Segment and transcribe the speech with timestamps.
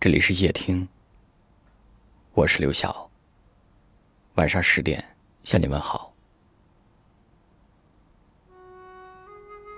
[0.00, 0.88] 这里是夜听，
[2.32, 3.10] 我是刘晓。
[4.36, 5.04] 晚上十点
[5.44, 6.10] 向你问好。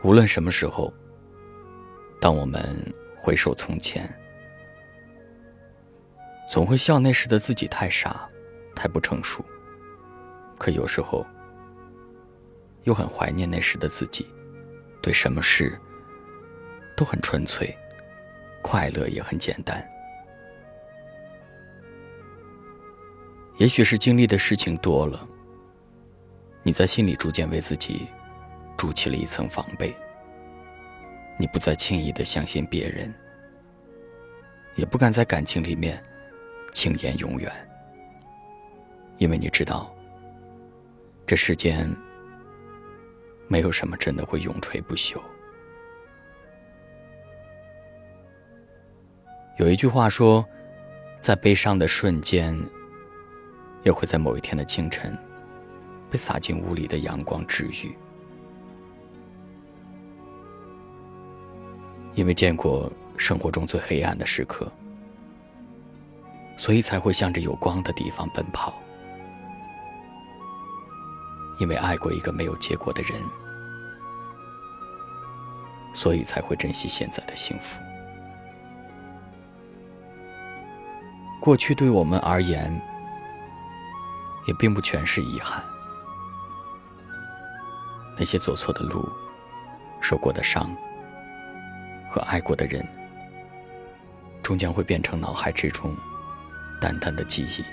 [0.04, 0.94] 无论什么时候，
[2.20, 2.62] 当我们
[3.18, 4.08] 回首从前，
[6.48, 8.30] 总会笑那时的自己太傻，
[8.76, 9.44] 太不成熟。
[10.56, 11.26] 可有时候，
[12.84, 14.24] 又很怀念那时的自己，
[15.02, 15.76] 对什么事
[16.96, 17.76] 都很纯粹，
[18.62, 19.84] 快乐也很简单。
[23.58, 25.28] 也许是经历的事情多了，
[26.62, 28.06] 你在心里逐渐为自己
[28.76, 29.94] 筑起了一层防备。
[31.38, 33.12] 你不再轻易的相信别人，
[34.74, 36.02] 也不敢在感情里面
[36.72, 37.52] 轻言永远，
[39.18, 39.94] 因为你知道，
[41.26, 41.88] 这世间
[43.48, 45.20] 没有什么真的会永垂不朽。
[49.58, 50.44] 有一句话说，
[51.20, 52.58] 在悲伤的瞬间。
[53.82, 55.16] 也会在某一天的清晨，
[56.10, 57.96] 被洒进屋里的阳光治愈。
[62.14, 64.70] 因为见过生活中最黑暗的时刻，
[66.56, 68.74] 所以才会向着有光的地方奔跑。
[71.58, 73.20] 因为爱过一个没有结果的人，
[75.92, 77.80] 所以才会珍惜现在的幸福。
[81.40, 82.80] 过去对我们而言。
[84.46, 85.62] 也并不全是遗憾。
[88.16, 89.08] 那些走错的路、
[90.00, 90.70] 受过的伤
[92.10, 92.86] 和爱过的人，
[94.42, 95.96] 终将会变成脑海之中
[96.80, 97.64] 淡淡的记忆。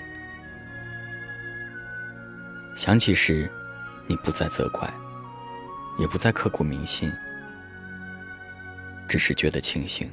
[2.74, 3.50] 想起时，
[4.06, 4.90] 你不再责怪，
[5.98, 7.12] 也不再刻骨铭心，
[9.06, 10.10] 只是觉得庆幸，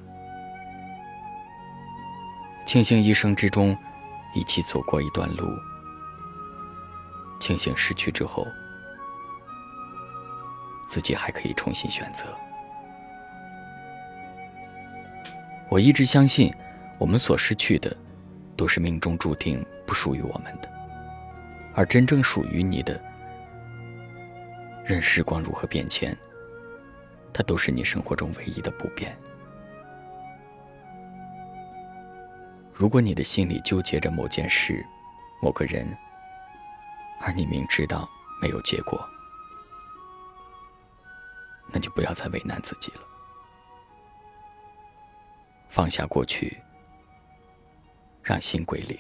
[2.65, 3.77] 庆幸一生之中
[4.35, 5.47] 一起走过一段路。
[7.39, 8.47] 庆幸失去之后，
[10.87, 12.25] 自己还可以重新选择。
[15.69, 16.53] 我一直相信，
[16.97, 17.95] 我们所失去的，
[18.55, 20.69] 都是命中注定不属于我们的，
[21.75, 22.99] 而真正属于你的，
[24.85, 26.17] 任时光如何变迁，
[27.33, 29.15] 它都是你生活中唯一的不变。
[32.73, 34.85] 如果你的心里纠结着某件事、
[35.41, 35.85] 某个人，
[37.19, 38.09] 而你明知道
[38.41, 39.07] 没有结果，
[41.71, 43.01] 那就不要再为难自己了。
[45.69, 46.61] 放下过去，
[48.23, 48.97] 让心归零，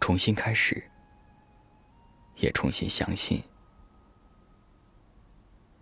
[0.00, 0.88] 重新开始，
[2.36, 3.42] 也重新相信，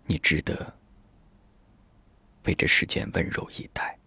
[0.05, 0.77] 你值得
[2.41, 3.97] 被这世间温柔以待。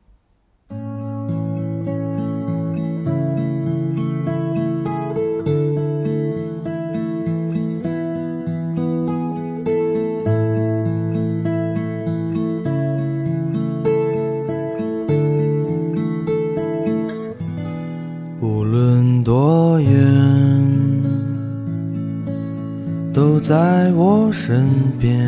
[23.41, 24.69] 在我身
[24.99, 25.25] 边，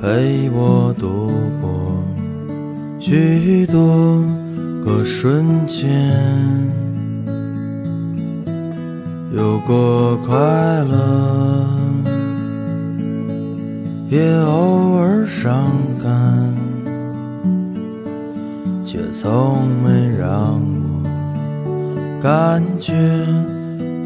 [0.00, 1.30] 陪我度
[1.60, 2.02] 过
[3.00, 4.22] 许多
[4.84, 5.88] 个瞬间，
[9.36, 10.36] 有过快
[10.84, 11.66] 乐，
[14.08, 15.68] 也偶尔伤
[16.02, 16.54] 感，
[18.84, 22.94] 却从没让我感觉。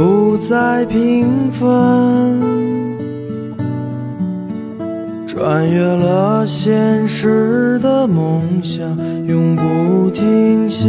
[0.00, 1.68] 不再平凡，
[5.26, 10.88] 穿越了现实的梦想，永不停歇。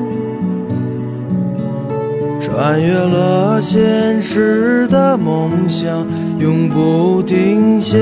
[2.61, 7.97] 穿越了现实的梦想，永不停歇。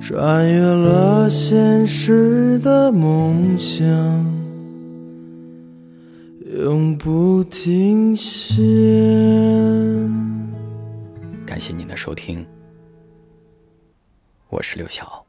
[0.00, 3.86] 穿越了现实的梦想，
[6.64, 8.60] 永不停歇。
[11.46, 12.44] 感谢您的收听，
[14.48, 15.25] 我是刘晓。